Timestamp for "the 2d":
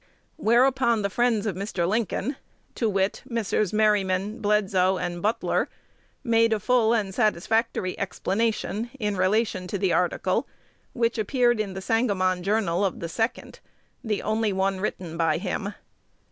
12.99-13.59